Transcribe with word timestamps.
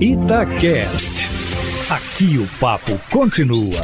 Itacast. 0.00 1.28
Aqui 1.90 2.38
o 2.38 2.46
papo 2.60 2.96
continua. 3.10 3.80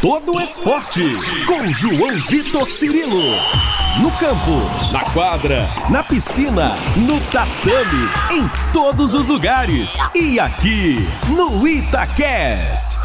Todo 0.00 0.40
esporte 0.40 1.02
com 1.44 1.74
João 1.74 2.20
Vitor 2.28 2.70
Cirilo. 2.70 3.20
No 4.00 4.12
campo, 4.12 4.92
na 4.92 5.00
quadra, 5.06 5.68
na 5.90 6.04
piscina, 6.04 6.76
no 6.96 7.20
tatame, 7.32 8.08
em 8.30 8.48
todos 8.72 9.12
os 9.12 9.26
lugares. 9.26 9.98
E 10.14 10.38
aqui 10.38 10.94
no 11.28 11.66
Itacast. 11.66 12.96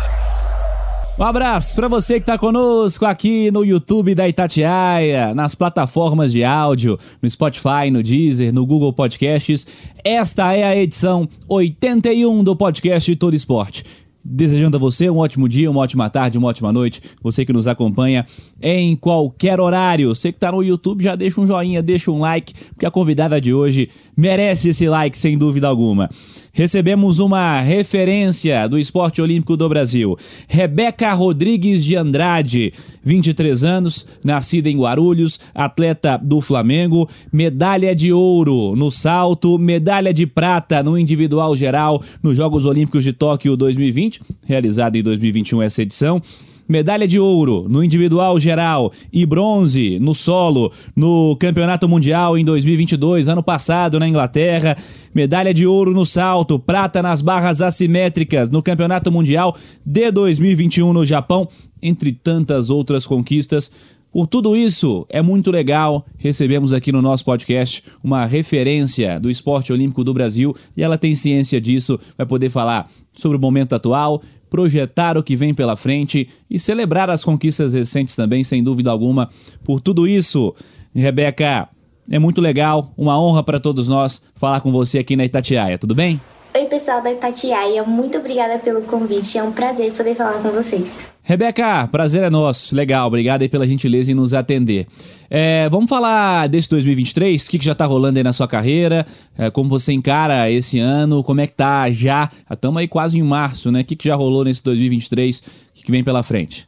Um 1.17 1.23
abraço 1.23 1.73
para 1.77 1.87
você 1.87 2.15
que 2.15 2.23
está 2.23 2.37
conosco 2.37 3.05
aqui 3.05 3.49
no 3.49 3.63
YouTube 3.63 4.13
da 4.13 4.27
Itatiaia, 4.27 5.33
nas 5.33 5.55
plataformas 5.55 6.33
de 6.33 6.43
áudio, 6.43 6.99
no 7.21 7.29
Spotify, 7.29 7.89
no 7.89 8.03
Deezer, 8.03 8.53
no 8.53 8.65
Google 8.65 8.91
Podcasts. 8.91 9.65
Esta 10.03 10.51
é 10.53 10.63
a 10.65 10.75
edição 10.75 11.25
81 11.47 12.43
do 12.43 12.53
podcast 12.53 13.15
Todo 13.15 13.33
Esporte. 13.33 13.83
Desejando 14.25 14.75
a 14.75 14.79
você 14.79 15.09
um 15.09 15.19
ótimo 15.19 15.47
dia, 15.47 15.71
uma 15.71 15.79
ótima 15.79 16.09
tarde, 16.09 16.37
uma 16.37 16.49
ótima 16.49 16.73
noite. 16.73 17.01
Você 17.21 17.45
que 17.45 17.53
nos 17.53 17.65
acompanha 17.65 18.25
em 18.61 18.93
qualquer 18.97 19.57
horário. 19.61 20.13
Você 20.13 20.33
que 20.33 20.37
está 20.37 20.51
no 20.51 20.61
YouTube, 20.61 21.01
já 21.01 21.15
deixa 21.15 21.39
um 21.39 21.47
joinha, 21.47 21.81
deixa 21.81 22.11
um 22.11 22.19
like, 22.19 22.53
porque 22.71 22.85
a 22.85 22.91
convidada 22.91 23.39
de 23.39 23.53
hoje 23.53 23.87
merece 24.17 24.67
esse 24.67 24.89
like, 24.89 25.17
sem 25.17 25.37
dúvida 25.37 25.69
alguma 25.69 26.09
recebemos 26.55 27.19
uma 27.19 27.59
referência 27.59 28.67
do 28.67 28.79
esporte 28.79 29.21
olímpico 29.21 29.57
do 29.57 29.67
Brasil. 29.67 30.17
Rebeca 30.47 31.13
Rodrigues 31.13 31.83
de 31.83 31.97
Andrade, 31.97 32.73
23 33.03 33.63
anos, 33.65 34.07
nascida 34.23 34.69
em 34.69 34.79
Guarulhos, 34.79 35.37
atleta 35.53 36.17
do 36.17 36.39
Flamengo, 36.39 37.09
medalha 37.31 37.93
de 37.93 38.13
ouro 38.13 38.73
no 38.73 38.89
salto, 38.89 39.59
medalha 39.59 40.13
de 40.13 40.25
prata 40.25 40.81
no 40.81 40.97
individual 40.97 41.57
geral 41.57 42.01
nos 42.23 42.37
Jogos 42.37 42.65
Olímpicos 42.65 43.03
de 43.03 43.11
Tóquio 43.11 43.57
2020, 43.57 44.21
realizada 44.45 44.97
em 44.97 45.03
2021 45.03 45.61
essa 45.61 45.81
edição 45.81 46.21
medalha 46.67 47.07
de 47.07 47.19
ouro 47.19 47.65
no 47.69 47.83
individual 47.83 48.39
geral 48.39 48.91
e 49.11 49.25
bronze 49.25 49.99
no 49.99 50.13
solo 50.13 50.71
no 50.95 51.35
Campeonato 51.39 51.87
Mundial 51.87 52.37
em 52.37 52.45
2022, 52.45 53.27
ano 53.27 53.43
passado 53.43 53.99
na 53.99 54.07
Inglaterra. 54.07 54.75
Medalha 55.13 55.53
de 55.53 55.65
ouro 55.65 55.93
no 55.93 56.05
salto, 56.05 56.59
prata 56.59 57.01
nas 57.01 57.21
barras 57.21 57.61
assimétricas 57.61 58.49
no 58.49 58.61
Campeonato 58.61 59.11
Mundial 59.11 59.55
de 59.85 60.11
2021 60.11 60.91
no 60.91 61.05
Japão, 61.05 61.47
entre 61.81 62.11
tantas 62.11 62.69
outras 62.69 63.05
conquistas. 63.07 63.71
Por 64.11 64.27
tudo 64.27 64.55
isso, 64.55 65.05
é 65.09 65.21
muito 65.21 65.51
legal. 65.51 66.05
Recebemos 66.17 66.71
aqui 66.71 66.89
no 66.89 67.01
nosso 67.01 67.25
podcast 67.25 67.83
uma 68.01 68.25
referência 68.25 69.19
do 69.19 69.29
esporte 69.29 69.73
olímpico 69.73 70.05
do 70.05 70.13
Brasil 70.13 70.55
e 70.75 70.81
ela 70.81 70.97
tem 70.97 71.15
ciência 71.15 71.59
disso, 71.59 71.99
vai 72.17 72.25
poder 72.25 72.49
falar 72.49 72.89
sobre 73.13 73.37
o 73.37 73.41
momento 73.41 73.75
atual, 73.75 74.21
projetar 74.49 75.17
o 75.17 75.23
que 75.23 75.35
vem 75.35 75.53
pela 75.53 75.75
frente 75.75 76.27
e 76.49 76.57
celebrar 76.57 77.09
as 77.09 77.23
conquistas 77.23 77.73
recentes 77.73 78.15
também, 78.15 78.43
sem 78.43 78.63
dúvida 78.63 78.89
alguma. 78.91 79.29
Por 79.63 79.79
tudo 79.79 80.07
isso, 80.07 80.53
Rebeca, 80.93 81.67
é 82.09 82.19
muito 82.19 82.41
legal, 82.41 82.93
uma 82.97 83.19
honra 83.19 83.43
para 83.43 83.59
todos 83.59 83.87
nós 83.87 84.21
falar 84.35 84.61
com 84.61 84.71
você 84.71 84.99
aqui 84.99 85.15
na 85.15 85.25
Itatiaia, 85.25 85.77
tudo 85.77 85.95
bem? 85.95 86.19
Oi, 86.55 86.65
pessoal 86.67 87.03
da 87.03 87.11
Itatiaia, 87.11 87.83
muito 87.83 88.17
obrigada 88.17 88.57
pelo 88.59 88.81
convite, 88.83 89.37
é 89.37 89.43
um 89.43 89.51
prazer 89.51 89.91
poder 89.91 90.15
falar 90.15 90.41
com 90.41 90.51
vocês. 90.51 91.05
Rebeca, 91.21 91.85
prazer 91.91 92.23
é 92.23 92.29
nosso, 92.29 92.73
legal, 92.73 93.07
obrigado 93.07 93.41
aí 93.41 93.49
pela 93.49 93.67
gentileza 93.67 94.11
em 94.11 94.13
nos 94.13 94.33
atender. 94.33 94.87
É, 95.29 95.67
vamos 95.69 95.89
falar 95.89 96.47
desse 96.47 96.69
2023, 96.69 97.45
o 97.45 97.49
que, 97.49 97.59
que 97.59 97.65
já 97.65 97.75
tá 97.75 97.85
rolando 97.85 98.19
aí 98.19 98.23
na 98.23 98.31
sua 98.31 98.47
carreira, 98.47 99.05
é, 99.37 99.49
como 99.49 99.69
você 99.69 99.91
encara 99.91 100.49
esse 100.49 100.79
ano, 100.79 101.23
como 101.23 101.41
é 101.41 101.47
que 101.47 101.55
tá 101.55 101.91
já, 101.91 102.29
estamos 102.49 102.79
aí 102.79 102.87
quase 102.87 103.17
em 103.17 103.23
março, 103.23 103.69
né? 103.69 103.81
O 103.81 103.83
que, 103.83 103.95
que 103.95 104.07
já 104.07 104.15
rolou 104.15 104.45
nesse 104.45 104.63
2023, 104.63 105.39
o 105.39 105.43
que, 105.73 105.83
que 105.83 105.91
vem 105.91 106.03
pela 106.03 106.23
frente? 106.23 106.67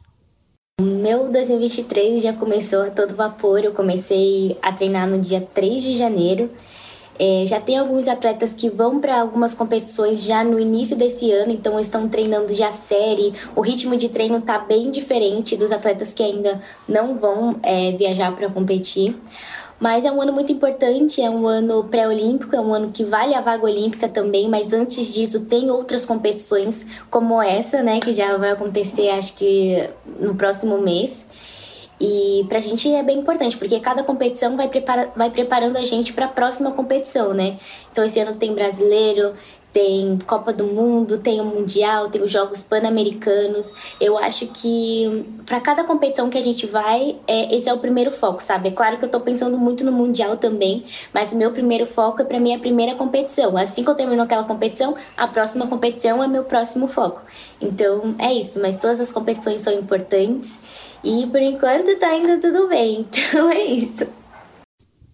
Meu 0.80 1.28
2023 1.28 2.22
já 2.22 2.32
começou 2.32 2.82
a 2.82 2.90
todo 2.90 3.12
vapor, 3.12 3.58
eu 3.64 3.72
comecei 3.72 4.56
a 4.62 4.72
treinar 4.72 5.08
no 5.08 5.18
dia 5.18 5.40
3 5.52 5.82
de 5.82 5.98
janeiro, 5.98 6.48
é, 7.18 7.42
já 7.44 7.58
tem 7.58 7.76
alguns 7.76 8.06
atletas 8.06 8.54
que 8.54 8.70
vão 8.70 9.00
para 9.00 9.20
algumas 9.20 9.52
competições 9.54 10.22
já 10.22 10.44
no 10.44 10.60
início 10.60 10.96
desse 10.96 11.32
ano, 11.32 11.50
então 11.50 11.80
estão 11.80 12.08
treinando 12.08 12.54
já 12.54 12.70
série. 12.70 13.34
O 13.56 13.60
ritmo 13.60 13.96
de 13.96 14.08
treino 14.08 14.40
tá 14.40 14.56
bem 14.56 14.88
diferente 14.92 15.56
dos 15.56 15.72
atletas 15.72 16.12
que 16.12 16.22
ainda 16.22 16.62
não 16.88 17.16
vão 17.16 17.58
é, 17.60 17.90
viajar 17.90 18.30
para 18.36 18.48
competir. 18.48 19.16
Mas 19.80 20.04
é 20.04 20.10
um 20.10 20.20
ano 20.20 20.32
muito 20.32 20.50
importante, 20.50 21.22
é 21.22 21.30
um 21.30 21.46
ano 21.46 21.84
pré-olímpico, 21.84 22.54
é 22.54 22.60
um 22.60 22.74
ano 22.74 22.90
que 22.90 23.04
vale 23.04 23.34
a 23.34 23.40
vaga 23.40 23.64
olímpica 23.64 24.08
também, 24.08 24.48
mas 24.48 24.72
antes 24.72 25.14
disso 25.14 25.44
tem 25.46 25.70
outras 25.70 26.04
competições 26.04 26.84
como 27.08 27.40
essa, 27.40 27.80
né, 27.82 28.00
que 28.00 28.12
já 28.12 28.36
vai 28.36 28.50
acontecer 28.50 29.10
acho 29.10 29.36
que 29.36 29.88
no 30.18 30.34
próximo 30.34 30.78
mês. 30.78 31.26
E 32.00 32.44
pra 32.48 32.60
gente 32.60 32.92
é 32.92 33.02
bem 33.02 33.18
importante, 33.18 33.56
porque 33.56 33.80
cada 33.80 34.04
competição 34.04 34.56
vai, 34.56 34.68
prepara 34.68 35.10
vai 35.16 35.30
preparando 35.30 35.76
a 35.76 35.84
gente 35.84 36.12
para 36.12 36.26
a 36.26 36.28
próxima 36.28 36.70
competição, 36.70 37.34
né? 37.34 37.58
Então 37.90 38.04
esse 38.04 38.20
ano 38.20 38.36
tem 38.36 38.54
brasileiro, 38.54 39.34
tem 39.78 40.18
Copa 40.26 40.52
do 40.52 40.64
Mundo, 40.64 41.18
tem 41.18 41.40
o 41.40 41.44
Mundial, 41.44 42.10
tem 42.10 42.20
os 42.20 42.32
Jogos 42.32 42.64
Pan-Americanos. 42.64 43.72
Eu 44.00 44.18
acho 44.18 44.48
que 44.48 45.24
para 45.46 45.60
cada 45.60 45.84
competição 45.84 46.28
que 46.28 46.36
a 46.36 46.42
gente 46.42 46.66
vai, 46.66 47.14
é, 47.28 47.54
esse 47.54 47.68
é 47.68 47.72
o 47.72 47.78
primeiro 47.78 48.10
foco, 48.10 48.42
sabe? 48.42 48.70
É 48.70 48.72
claro 48.72 48.98
que 48.98 49.04
eu 49.04 49.08
tô 49.08 49.20
pensando 49.20 49.56
muito 49.56 49.84
no 49.84 49.92
Mundial 49.92 50.36
também, 50.36 50.82
mas 51.14 51.32
o 51.32 51.36
meu 51.36 51.52
primeiro 51.52 51.86
foco 51.86 52.20
é 52.20 52.24
para 52.24 52.40
minha 52.40 52.58
primeira 52.58 52.96
competição. 52.96 53.56
Assim 53.56 53.84
que 53.84 53.90
eu 53.90 53.94
termino 53.94 54.20
aquela 54.20 54.42
competição, 54.42 54.96
a 55.16 55.28
próxima 55.28 55.68
competição 55.68 56.20
é 56.24 56.26
meu 56.26 56.42
próximo 56.42 56.88
foco. 56.88 57.22
Então 57.60 58.16
é 58.18 58.32
isso, 58.32 58.60
mas 58.60 58.78
todas 58.78 58.98
as 58.98 59.12
competições 59.12 59.60
são 59.60 59.72
importantes. 59.72 60.58
E 61.04 61.24
por 61.28 61.40
enquanto 61.40 61.96
tá 62.00 62.16
indo 62.16 62.40
tudo 62.40 62.66
bem. 62.66 63.06
Então 63.28 63.48
é 63.48 63.64
isso. 63.64 64.08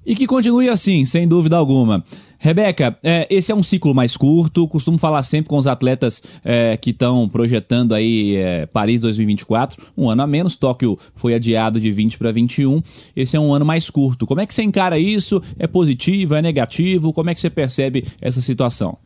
E 0.07 0.15
que 0.15 0.27
continue 0.27 0.71
assim, 0.71 1.05
sem 1.05 1.29
dúvida 1.29 1.57
alguma. 1.57 2.03
Rebeca, 2.45 2.95
é, 3.03 3.27
esse 3.31 3.51
é 3.51 3.55
um 3.55 3.63
ciclo 3.63 3.95
mais 3.95 4.19
curto, 4.19 4.69
costumo 4.69 4.99
falar 4.99 5.23
sempre 5.23 5.49
com 5.49 5.57
os 5.57 5.67
atletas 5.67 6.23
é, 6.45 6.77
que 6.77 6.91
estão 6.91 7.27
projetando 7.27 7.95
aí 7.95 8.37
é, 8.37 8.67
Paris 8.67 9.01
2024, 9.01 9.83
um 9.97 10.11
ano 10.11 10.21
a 10.21 10.27
menos, 10.27 10.55
Tóquio 10.55 10.99
foi 11.15 11.33
adiado 11.33 11.81
de 11.81 11.91
20 11.91 12.19
para 12.19 12.31
21, 12.31 12.83
esse 13.17 13.35
é 13.35 13.41
um 13.41 13.55
ano 13.55 13.65
mais 13.65 13.89
curto. 13.89 14.27
Como 14.27 14.43
é 14.43 14.47
que 14.47 14.53
você 14.53 14.63
encara 14.63 14.99
isso? 14.99 15.41
É 15.59 15.67
positivo, 15.67 16.35
é 16.35 16.43
negativo? 16.43 17.15
Como 17.15 17.31
é 17.31 17.35
que 17.35 17.41
você 17.41 17.49
percebe 17.49 18.05
essa 18.21 18.43
situação? 18.43 18.99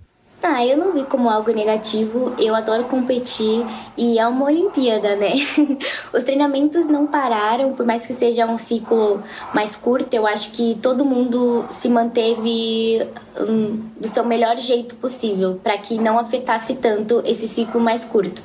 Ah, 0.58 0.66
eu 0.66 0.76
não 0.76 0.92
vi 0.92 1.04
como 1.04 1.30
algo 1.30 1.52
negativo. 1.52 2.32
Eu 2.36 2.52
adoro 2.52 2.82
competir 2.86 3.64
e 3.96 4.18
é 4.18 4.26
uma 4.26 4.46
Olimpíada, 4.46 5.14
né? 5.14 5.34
Os 6.12 6.24
treinamentos 6.24 6.88
não 6.88 7.06
pararam, 7.06 7.74
por 7.74 7.86
mais 7.86 8.04
que 8.04 8.12
seja 8.12 8.44
um 8.44 8.58
ciclo 8.58 9.22
mais 9.54 9.76
curto. 9.76 10.12
Eu 10.12 10.26
acho 10.26 10.50
que 10.54 10.76
todo 10.82 11.04
mundo 11.04 11.64
se 11.70 11.88
manteve 11.88 13.06
um, 13.38 13.78
do 14.00 14.08
seu 14.08 14.24
melhor 14.24 14.58
jeito 14.58 14.96
possível 14.96 15.60
para 15.62 15.78
que 15.78 15.96
não 15.96 16.18
afetasse 16.18 16.74
tanto 16.74 17.22
esse 17.24 17.46
ciclo 17.46 17.80
mais 17.80 18.04
curto. 18.04 18.42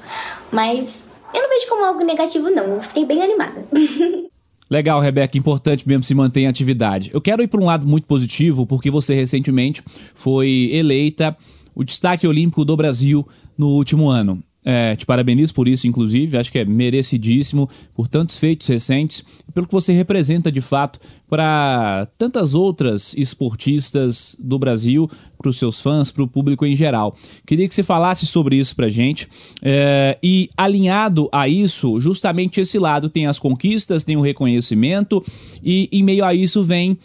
Mas 0.51 1.09
eu 1.33 1.41
não 1.41 1.49
vejo 1.49 1.67
como 1.67 1.83
algo 1.83 2.03
negativo, 2.03 2.47
não. 2.51 2.75
Eu 2.75 2.81
fiquei 2.81 3.07
bem 3.07 3.23
animada. 3.23 3.65
Legal, 4.69 4.99
Rebeca, 4.99 5.35
importante 5.35 5.87
mesmo 5.87 6.03
se 6.03 6.13
manter 6.13 6.41
em 6.41 6.47
atividade. 6.47 7.09
Eu 7.11 7.19
quero 7.19 7.41
ir 7.41 7.47
para 7.47 7.59
um 7.59 7.65
lado 7.65 7.87
muito 7.87 8.05
positivo, 8.05 8.67
porque 8.67 8.91
você 8.91 9.15
recentemente 9.15 9.83
foi 10.13 10.69
eleita 10.71 11.35
o 11.75 11.83
destaque 11.83 12.27
olímpico 12.27 12.65
do 12.65 12.75
Brasil 12.75 13.27
no 13.57 13.69
último 13.69 14.09
ano. 14.09 14.43
É, 14.65 14.95
te 14.95 15.05
parabenizo 15.05 15.53
por 15.53 15.67
isso, 15.67 15.87
inclusive, 15.87 16.37
acho 16.37 16.51
que 16.51 16.59
é 16.59 16.63
merecidíssimo 16.63 17.69
por 17.93 18.07
tantos 18.07 18.37
feitos 18.37 18.65
recentes 18.67 19.23
e 19.47 19.51
pelo 19.51 19.67
que 19.67 19.73
você 19.73 19.91
representa 19.91 20.49
de 20.49 20.61
fato 20.61 20.99
para 21.29 22.07
tantas 22.17 22.53
outras 22.53 23.13
esportistas 23.17 24.37
do 24.39 24.57
Brasil, 24.57 25.09
para 25.37 25.49
os 25.49 25.59
seus 25.59 25.81
fãs, 25.81 26.11
para 26.11 26.23
o 26.23 26.27
público 26.27 26.65
em 26.65 26.75
geral. 26.75 27.13
Queria 27.45 27.67
que 27.67 27.75
você 27.75 27.83
falasse 27.83 28.25
sobre 28.25 28.55
isso 28.55 28.73
para 28.73 28.87
gente 28.87 29.27
é, 29.61 30.17
e 30.23 30.49
alinhado 30.55 31.27
a 31.31 31.47
isso, 31.49 31.99
justamente 31.99 32.61
esse 32.61 32.79
lado 32.79 33.09
tem 33.09 33.27
as 33.27 33.39
conquistas, 33.39 34.05
tem 34.05 34.15
o 34.15 34.21
reconhecimento 34.21 35.21
e 35.61 35.89
em 35.91 36.03
meio 36.03 36.23
a 36.23 36.33
isso 36.33 36.63
vem 36.63 36.97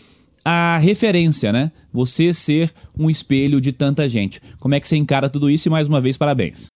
a 0.50 0.78
referência, 0.78 1.52
né? 1.52 1.70
Você 1.92 2.32
ser 2.32 2.72
um 2.98 3.10
espelho 3.10 3.60
de 3.60 3.70
tanta 3.70 4.08
gente. 4.08 4.40
Como 4.58 4.74
é 4.74 4.80
que 4.80 4.88
você 4.88 4.96
encara 4.96 5.28
tudo 5.28 5.50
isso 5.50 5.68
e 5.68 5.70
mais 5.70 5.86
uma 5.86 6.00
vez 6.00 6.16
parabéns. 6.16 6.68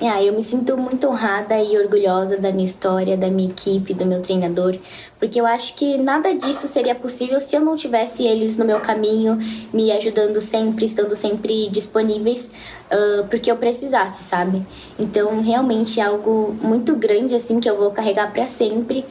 Ah, 0.00 0.20
eu 0.20 0.32
me 0.32 0.42
sinto 0.42 0.76
muito 0.76 1.06
honrada 1.06 1.56
e 1.62 1.78
orgulhosa 1.78 2.36
da 2.36 2.50
minha 2.50 2.64
história, 2.64 3.16
da 3.16 3.30
minha 3.30 3.48
equipe, 3.48 3.94
do 3.94 4.04
meu 4.04 4.20
treinador, 4.20 4.76
porque 5.20 5.40
eu 5.40 5.46
acho 5.46 5.76
que 5.76 5.96
nada 5.96 6.34
disso 6.34 6.66
seria 6.66 6.96
possível 6.96 7.40
se 7.40 7.54
eu 7.54 7.60
não 7.60 7.76
tivesse 7.76 8.26
eles 8.26 8.56
no 8.56 8.64
meu 8.64 8.80
caminho, 8.80 9.38
me 9.72 9.92
ajudando 9.92 10.40
sempre, 10.40 10.86
estando 10.86 11.14
sempre 11.14 11.68
disponíveis, 11.70 12.50
uh, 12.90 13.28
porque 13.28 13.48
eu 13.48 13.56
precisasse, 13.56 14.24
sabe? 14.24 14.66
Então, 14.98 15.40
realmente 15.40 16.00
é 16.00 16.02
algo 16.02 16.56
muito 16.60 16.96
grande 16.96 17.36
assim 17.36 17.60
que 17.60 17.70
eu 17.70 17.76
vou 17.76 17.92
carregar 17.92 18.32
para 18.32 18.48
sempre 18.48 19.04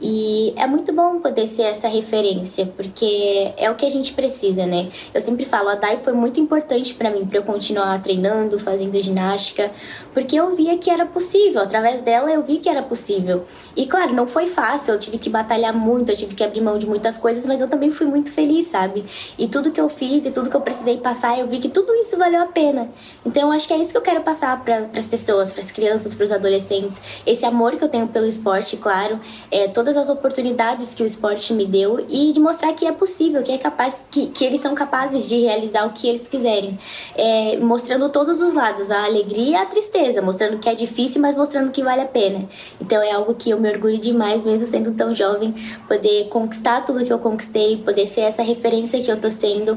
E 0.00 0.54
é 0.56 0.66
muito 0.66 0.92
bom 0.92 1.20
poder 1.20 1.46
ser 1.46 1.64
essa 1.64 1.86
referência, 1.86 2.64
porque 2.74 3.52
é 3.56 3.70
o 3.70 3.74
que 3.74 3.84
a 3.84 3.90
gente 3.90 4.14
precisa, 4.14 4.64
né? 4.64 4.88
Eu 5.12 5.20
sempre 5.20 5.44
falo, 5.44 5.68
a 5.68 5.74
DAI 5.74 5.98
foi 5.98 6.14
muito 6.14 6.40
importante 6.40 6.94
para 6.94 7.10
mim, 7.10 7.26
para 7.26 7.38
eu 7.38 7.42
continuar 7.42 8.00
treinando, 8.02 8.58
fazendo 8.58 9.00
ginástica, 9.02 9.70
porque 10.14 10.36
eu 10.36 10.54
via 10.54 10.78
que 10.78 10.90
era 10.90 11.04
possível, 11.04 11.60
através 11.60 12.00
dela 12.00 12.30
eu 12.30 12.42
vi 12.42 12.58
que 12.58 12.68
era 12.68 12.82
possível. 12.82 13.44
E 13.76 13.86
claro, 13.86 14.14
não 14.14 14.26
foi 14.26 14.46
fácil, 14.46 14.94
eu 14.94 14.98
tive 14.98 15.18
que 15.18 15.28
batalhar 15.28 15.74
muito, 15.74 16.10
eu 16.10 16.16
tive 16.16 16.34
que 16.34 16.42
abrir 16.42 16.62
mão 16.62 16.78
de 16.78 16.86
muitas 16.86 17.18
coisas, 17.18 17.44
mas 17.44 17.60
eu 17.60 17.68
também 17.68 17.90
fui 17.90 18.06
muito 18.06 18.32
feliz, 18.32 18.66
sabe? 18.66 19.04
E 19.38 19.48
tudo 19.48 19.70
que 19.70 19.80
eu 19.80 19.88
fiz 19.88 20.24
e 20.24 20.30
tudo 20.30 20.48
que 20.48 20.56
eu 20.56 20.60
precisei 20.62 20.96
passar, 20.96 21.38
eu 21.38 21.46
vi 21.46 21.58
que 21.58 21.68
tudo 21.68 21.94
isso 21.94 22.16
valeu 22.16 22.42
a 22.42 22.46
pena. 22.46 22.88
Então 23.24 23.42
eu 23.42 23.52
acho 23.52 23.68
que 23.68 23.74
é 23.74 23.78
isso 23.78 23.92
que 23.92 23.98
eu 23.98 24.02
quero 24.02 24.22
passar 24.22 24.64
para 24.64 24.88
as 24.96 25.06
pessoas, 25.06 25.52
para 25.52 25.60
as 25.60 25.70
crianças, 25.70 26.14
para 26.14 26.24
os 26.24 26.32
adolescentes, 26.32 27.00
esse 27.26 27.44
amor 27.44 27.76
que 27.76 27.84
eu 27.84 27.88
tenho 27.88 28.08
pelo 28.08 28.26
esporte, 28.26 28.76
claro, 28.78 29.20
é 29.50 29.68
todas 29.68 29.89
todas 29.90 29.96
as 29.96 30.08
oportunidades 30.08 30.94
que 30.94 31.02
o 31.02 31.06
esporte 31.06 31.52
me 31.52 31.66
deu 31.66 32.04
e 32.08 32.32
de 32.32 32.38
mostrar 32.38 32.72
que 32.72 32.86
é 32.86 32.92
possível, 32.92 33.42
que 33.42 33.50
é 33.50 33.58
capaz, 33.58 34.02
que, 34.10 34.26
que 34.26 34.44
eles 34.44 34.60
são 34.60 34.72
capazes 34.72 35.28
de 35.28 35.40
realizar 35.40 35.84
o 35.84 35.90
que 35.90 36.08
eles 36.08 36.28
quiserem. 36.28 36.78
É, 37.16 37.56
mostrando 37.58 38.08
todos 38.08 38.40
os 38.40 38.52
lados, 38.52 38.90
a 38.90 39.04
alegria 39.04 39.50
e 39.50 39.54
a 39.56 39.66
tristeza, 39.66 40.22
mostrando 40.22 40.58
que 40.58 40.68
é 40.68 40.74
difícil, 40.74 41.20
mas 41.20 41.36
mostrando 41.36 41.72
que 41.72 41.82
vale 41.82 42.02
a 42.02 42.06
pena. 42.06 42.48
Então 42.80 43.02
é 43.02 43.10
algo 43.10 43.34
que 43.34 43.50
eu 43.50 43.58
me 43.58 43.68
orgulho 43.68 43.98
demais, 43.98 44.46
mesmo 44.46 44.66
sendo 44.66 44.92
tão 44.92 45.12
jovem, 45.12 45.52
poder 45.88 46.28
conquistar 46.28 46.84
tudo 46.84 47.04
que 47.04 47.12
eu 47.12 47.18
conquistei, 47.18 47.78
poder 47.78 48.06
ser 48.06 48.22
essa 48.22 48.42
referência 48.42 49.02
que 49.02 49.10
eu 49.10 49.20
tô 49.20 49.30
sendo. 49.30 49.76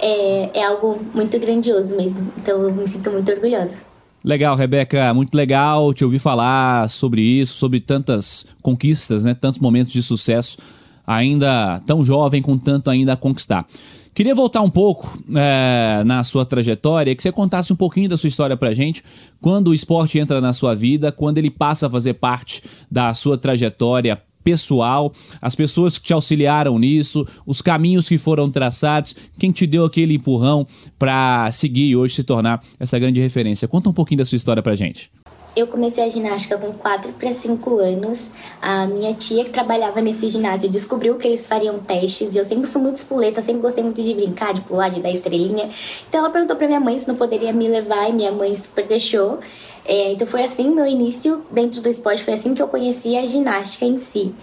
É, 0.00 0.50
é 0.54 0.64
algo 0.64 1.00
muito 1.12 1.36
grandioso 1.40 1.96
mesmo. 1.96 2.32
Então 2.36 2.62
eu 2.62 2.72
me 2.72 2.86
sinto 2.86 3.10
muito 3.10 3.30
orgulhosa. 3.32 3.87
Legal, 4.28 4.54
Rebeca, 4.56 5.14
muito 5.14 5.34
legal 5.34 5.94
te 5.94 6.04
ouvir 6.04 6.18
falar 6.18 6.90
sobre 6.90 7.22
isso, 7.22 7.54
sobre 7.54 7.80
tantas 7.80 8.44
conquistas, 8.60 9.24
né? 9.24 9.32
Tantos 9.32 9.58
momentos 9.58 9.90
de 9.90 10.02
sucesso, 10.02 10.58
ainda 11.06 11.80
tão 11.86 12.04
jovem, 12.04 12.42
com 12.42 12.58
tanto 12.58 12.90
ainda 12.90 13.14
a 13.14 13.16
conquistar. 13.16 13.66
Queria 14.12 14.34
voltar 14.34 14.60
um 14.60 14.68
pouco 14.68 15.18
é, 15.34 16.02
na 16.04 16.22
sua 16.24 16.44
trajetória, 16.44 17.14
que 17.14 17.22
você 17.22 17.32
contasse 17.32 17.72
um 17.72 17.76
pouquinho 17.76 18.06
da 18.06 18.18
sua 18.18 18.28
história 18.28 18.54
pra 18.54 18.74
gente, 18.74 19.02
quando 19.40 19.68
o 19.68 19.74
esporte 19.74 20.18
entra 20.18 20.42
na 20.42 20.52
sua 20.52 20.74
vida, 20.74 21.10
quando 21.10 21.38
ele 21.38 21.50
passa 21.50 21.86
a 21.86 21.90
fazer 21.90 22.12
parte 22.12 22.62
da 22.90 23.14
sua 23.14 23.38
trajetória 23.38 24.20
pessoal, 24.48 25.12
as 25.42 25.54
pessoas 25.54 25.98
que 25.98 26.06
te 26.06 26.14
auxiliaram 26.14 26.78
nisso, 26.78 27.26
os 27.44 27.60
caminhos 27.60 28.08
que 28.08 28.16
foram 28.16 28.50
traçados, 28.50 29.14
quem 29.38 29.52
te 29.52 29.66
deu 29.66 29.84
aquele 29.84 30.14
empurrão 30.14 30.66
para 30.98 31.50
seguir 31.52 31.88
e 31.88 31.94
hoje 31.94 32.14
se 32.14 32.24
tornar 32.24 32.64
essa 32.80 32.98
grande 32.98 33.20
referência. 33.20 33.68
Conta 33.68 33.90
um 33.90 33.92
pouquinho 33.92 34.20
da 34.20 34.24
sua 34.24 34.36
história 34.36 34.62
pra 34.62 34.74
gente. 34.74 35.10
Eu 35.54 35.66
comecei 35.66 36.04
a 36.04 36.08
ginástica 36.08 36.56
com 36.56 36.72
4 36.72 37.12
para 37.14 37.32
5 37.32 37.78
anos. 37.78 38.30
A 38.62 38.86
minha 38.86 39.12
tia, 39.12 39.44
que 39.44 39.50
trabalhava 39.50 40.00
nesse 40.00 40.28
ginásio, 40.28 40.70
descobriu 40.70 41.16
que 41.16 41.26
eles 41.26 41.46
fariam 41.46 41.78
testes. 41.80 42.34
E 42.34 42.38
eu 42.38 42.44
sempre 42.44 42.68
fui 42.68 42.80
muito 42.80 42.96
espoleta, 42.96 43.40
sempre 43.40 43.60
gostei 43.60 43.82
muito 43.82 44.00
de 44.00 44.14
brincar, 44.14 44.54
de 44.54 44.60
pular, 44.60 44.88
de 44.88 45.00
dar 45.00 45.10
estrelinha. 45.10 45.68
Então 46.08 46.20
ela 46.20 46.30
perguntou 46.30 46.56
para 46.56 46.66
minha 46.68 46.80
mãe 46.80 46.96
se 46.96 47.08
não 47.08 47.16
poderia 47.16 47.52
me 47.52 47.66
levar 47.66 48.08
e 48.08 48.12
minha 48.12 48.30
mãe 48.30 48.54
super 48.54 48.86
deixou. 48.86 49.40
É, 49.88 50.12
então 50.12 50.26
foi 50.26 50.42
assim 50.42 50.70
meu 50.70 50.86
início 50.86 51.46
dentro 51.50 51.80
do 51.80 51.88
esporte, 51.88 52.22
foi 52.22 52.34
assim 52.34 52.54
que 52.54 52.60
eu 52.60 52.68
conheci 52.68 53.16
a 53.16 53.24
ginástica 53.24 53.86
em 53.86 53.96
si. 53.96 54.34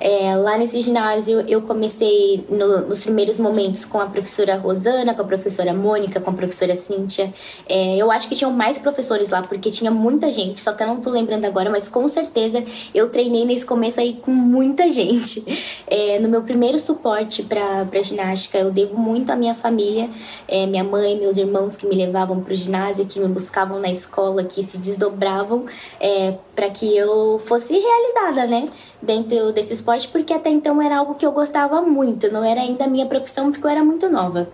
É, 0.00 0.34
lá 0.36 0.58
nesse 0.58 0.80
ginásio 0.80 1.44
eu 1.46 1.62
comecei 1.62 2.44
no, 2.48 2.86
nos 2.86 3.02
primeiros 3.02 3.38
momentos 3.38 3.84
com 3.84 4.00
a 4.00 4.06
professora 4.06 4.56
Rosana, 4.56 5.14
com 5.14 5.22
a 5.22 5.24
professora 5.24 5.72
Mônica, 5.72 6.20
com 6.20 6.30
a 6.30 6.32
professora 6.32 6.74
Cíntia. 6.74 7.32
É, 7.68 7.96
eu 7.96 8.10
acho 8.10 8.28
que 8.28 8.34
tinham 8.34 8.50
mais 8.50 8.78
professores 8.78 9.30
lá, 9.30 9.42
porque 9.42 9.70
tinha 9.70 9.90
muita 9.90 10.32
gente, 10.32 10.60
só 10.60 10.72
que 10.72 10.82
eu 10.82 10.86
não 10.86 11.00
tô 11.00 11.10
lembrando 11.10 11.44
agora, 11.44 11.70
mas 11.70 11.86
com 11.86 12.08
certeza 12.08 12.64
eu 12.94 13.08
treinei 13.10 13.44
nesse 13.44 13.64
começo 13.64 14.00
aí 14.00 14.14
com 14.14 14.30
muita 14.30 14.88
gente. 14.90 15.44
É, 15.86 16.18
no 16.18 16.28
meu 16.28 16.42
primeiro 16.42 16.78
suporte 16.78 17.42
para 17.42 18.02
ginástica, 18.02 18.58
eu 18.58 18.70
devo 18.70 18.98
muito 18.98 19.30
à 19.30 19.36
minha 19.36 19.54
família, 19.54 20.08
é, 20.48 20.66
minha 20.66 20.84
mãe, 20.84 21.18
meus 21.18 21.36
irmãos 21.36 21.76
que 21.76 21.86
me 21.86 21.94
levavam 21.94 22.40
para 22.40 22.52
o 22.52 22.56
ginásio, 22.56 23.06
que 23.06 23.20
me 23.20 23.28
buscavam 23.28 23.80
na 23.80 23.90
escola, 23.90 24.42
que 24.44 24.62
se 24.62 24.78
desdobravam 24.94 25.66
é, 26.00 26.34
para 26.54 26.70
que 26.70 26.96
eu 26.96 27.38
fosse 27.38 27.78
realizada, 27.78 28.46
né? 28.46 28.68
Dentro 29.02 29.52
desse 29.52 29.74
esporte, 29.74 30.08
porque 30.08 30.32
até 30.32 30.50
então 30.50 30.80
era 30.80 30.98
algo 30.98 31.14
que 31.14 31.26
eu 31.26 31.32
gostava 31.32 31.82
muito, 31.82 32.32
não 32.32 32.42
era 32.42 32.60
ainda 32.60 32.84
a 32.84 32.88
minha 32.88 33.06
profissão, 33.06 33.50
porque 33.50 33.66
eu 33.66 33.70
era 33.70 33.84
muito 33.84 34.08
nova. 34.08 34.48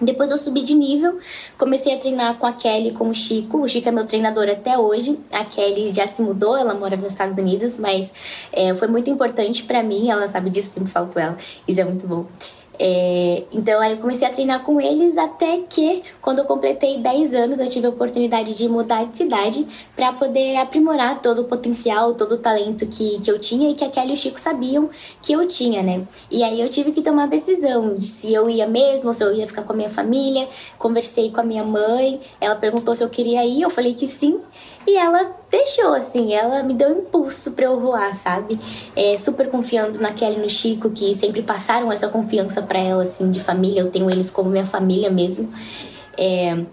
Depois 0.00 0.28
eu 0.30 0.36
subi 0.36 0.62
de 0.62 0.74
nível, 0.74 1.18
comecei 1.56 1.94
a 1.94 1.98
treinar 1.98 2.36
com 2.36 2.46
a 2.46 2.52
Kelly 2.52 2.90
com 2.90 3.08
o 3.08 3.14
Chico. 3.14 3.58
O 3.58 3.68
Chico 3.68 3.88
é 3.88 3.92
meu 3.92 4.04
treinador 4.06 4.48
até 4.48 4.76
hoje. 4.76 5.20
A 5.30 5.44
Kelly 5.44 5.92
já 5.92 6.06
se 6.06 6.20
mudou, 6.20 6.56
ela 6.56 6.74
mora 6.74 6.96
nos 6.96 7.12
Estados 7.12 7.38
Unidos, 7.38 7.78
mas 7.78 8.12
é, 8.52 8.74
foi 8.74 8.88
muito 8.88 9.08
importante 9.08 9.62
para 9.62 9.84
mim. 9.84 10.10
Ela 10.10 10.26
sabe 10.26 10.50
disso, 10.50 10.72
sempre 10.74 10.90
falo 10.90 11.06
com 11.12 11.20
ela. 11.20 11.38
Isso 11.66 11.80
é 11.80 11.84
muito 11.84 12.06
bom. 12.08 12.26
É, 12.78 13.44
então 13.52 13.80
aí 13.80 13.92
eu 13.92 13.98
comecei 13.98 14.26
a 14.26 14.32
treinar 14.32 14.64
com 14.64 14.80
eles 14.80 15.16
até 15.16 15.58
que 15.58 16.02
quando 16.20 16.40
eu 16.40 16.44
completei 16.44 16.98
10 16.98 17.34
anos 17.34 17.60
eu 17.60 17.68
tive 17.68 17.86
a 17.86 17.90
oportunidade 17.90 18.54
de 18.54 18.68
mudar 18.68 19.04
de 19.04 19.16
cidade 19.16 19.66
para 19.94 20.12
poder 20.12 20.56
aprimorar 20.56 21.22
todo 21.22 21.42
o 21.42 21.44
potencial, 21.44 22.14
todo 22.14 22.32
o 22.32 22.38
talento 22.38 22.86
que, 22.86 23.20
que 23.20 23.30
eu 23.30 23.38
tinha 23.38 23.70
e 23.70 23.74
que 23.74 23.84
a 23.84 23.88
Kelly 23.88 24.10
e 24.10 24.14
o 24.14 24.16
Chico 24.16 24.40
sabiam 24.40 24.90
que 25.22 25.32
eu 25.32 25.46
tinha, 25.46 25.82
né? 25.82 26.02
E 26.30 26.42
aí 26.42 26.60
eu 26.60 26.68
tive 26.68 26.90
que 26.90 27.00
tomar 27.00 27.24
a 27.24 27.26
decisão 27.26 27.94
de 27.94 28.04
se 28.04 28.32
eu 28.32 28.50
ia 28.50 28.66
mesmo, 28.66 29.12
se 29.12 29.22
eu 29.22 29.32
ia 29.32 29.46
ficar 29.46 29.62
com 29.62 29.72
a 29.72 29.76
minha 29.76 29.90
família. 29.90 30.48
Conversei 30.78 31.30
com 31.30 31.40
a 31.40 31.44
minha 31.44 31.64
mãe, 31.64 32.20
ela 32.40 32.56
perguntou 32.56 32.96
se 32.96 33.04
eu 33.04 33.08
queria 33.08 33.44
ir, 33.44 33.62
eu 33.62 33.70
falei 33.70 33.94
que 33.94 34.06
sim. 34.06 34.40
E 34.86 34.96
ela 34.96 35.34
deixou, 35.50 35.94
assim, 35.94 36.34
ela 36.34 36.62
me 36.62 36.74
deu 36.74 36.90
impulso 36.98 37.52
para 37.52 37.64
eu 37.64 37.80
voar, 37.80 38.14
sabe? 38.14 38.58
É, 38.94 39.16
super 39.16 39.48
confiando 39.48 40.00
na 40.00 40.12
Kelly 40.12 40.36
e 40.36 40.42
no 40.42 40.50
Chico, 40.50 40.90
que 40.90 41.14
sempre 41.14 41.42
passaram 41.42 41.90
essa 41.90 42.08
confiança 42.08 42.60
para 42.60 42.78
ela, 42.78 43.02
assim, 43.02 43.30
de 43.30 43.40
família. 43.40 43.80
Eu 43.80 43.90
tenho 43.90 44.10
eles 44.10 44.30
como 44.30 44.50
minha 44.50 44.66
família 44.66 45.10
mesmo. 45.10 45.52
É, 46.18 46.64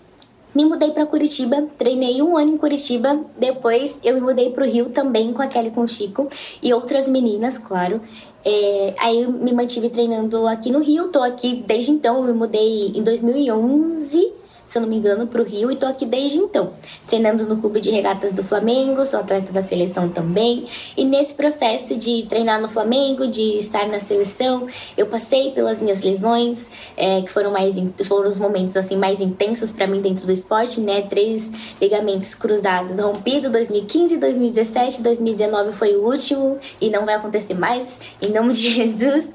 me 0.54 0.66
mudei 0.66 0.92
para 0.92 1.06
Curitiba, 1.06 1.66
treinei 1.78 2.22
um 2.22 2.38
ano 2.38 2.56
em 2.56 2.58
Curitiba. 2.58 3.22
Depois 3.38 4.00
eu 4.04 4.16
me 4.16 4.22
mudei 4.22 4.50
para 4.50 4.66
o 4.66 4.68
Rio 4.68 4.90
também 4.90 5.32
com 5.32 5.42
a 5.42 5.48
Kelly 5.48 5.72
com 5.72 5.82
o 5.82 5.88
Chico 5.88 6.28
e 6.62 6.74
outras 6.74 7.08
meninas, 7.08 7.58
claro. 7.58 8.02
É, 8.44 8.94
aí 9.00 9.22
eu 9.22 9.32
me 9.32 9.54
mantive 9.54 9.90
treinando 9.90 10.46
aqui 10.48 10.70
no 10.70 10.80
Rio, 10.80 11.08
tô 11.08 11.24
aqui 11.24 11.64
desde 11.66 11.92
então. 11.92 12.18
Eu 12.18 12.24
me 12.24 12.34
mudei 12.34 12.88
em 12.88 13.02
2011 13.02 14.41
se 14.72 14.78
eu 14.78 14.84
não 14.84 14.88
me 14.88 14.96
engano, 14.96 15.28
para 15.28 15.42
o 15.42 15.44
Rio 15.44 15.70
e 15.70 15.76
tô 15.76 15.86
aqui 15.86 16.06
desde 16.06 16.38
então, 16.38 16.72
treinando 17.06 17.46
no 17.46 17.58
clube 17.58 17.82
de 17.82 17.92
regatas 17.92 18.32
do 18.32 18.42
Flamengo, 18.42 19.06
sou 19.06 19.20
atleta 19.20 19.52
da 19.52 19.62
seleção 19.62 20.08
também. 20.08 20.64
E 20.96 21.04
nesse 21.04 21.34
processo 21.34 21.98
de 21.98 22.26
treinar 22.30 22.62
no 22.62 22.70
Flamengo, 22.70 23.28
de 23.28 23.58
estar 23.58 23.86
na 23.90 24.00
seleção, 24.00 24.68
eu 24.96 25.08
passei 25.08 25.52
pelas 25.52 25.82
minhas 25.82 26.04
lesões, 26.04 26.70
é, 26.96 27.22
que 27.22 27.28
foram 27.28 27.52
mais 27.52 27.76
foram 28.06 28.30
os 28.30 28.38
momentos 28.38 28.78
assim 28.78 28.96
mais 28.96 29.20
intensos 29.20 29.74
para 29.74 29.86
mim 29.86 30.00
dentro 30.00 30.26
do 30.26 30.32
esporte, 30.32 30.80
né? 30.80 31.02
Três 31.02 31.52
ligamentos 31.82 32.34
cruzados 32.34 32.98
rompido 32.98 33.50
2015, 33.50 34.16
2017, 34.16 35.02
2019 35.02 35.74
foi 35.74 35.98
o 35.98 36.06
último 36.06 36.58
e 36.80 36.90
não 36.90 37.06
vai 37.06 37.16
acontecer 37.16 37.56
mais, 37.56 38.00
em 38.22 38.32
nome 38.32 38.54
de 38.54 38.70
Jesus. 38.72 39.34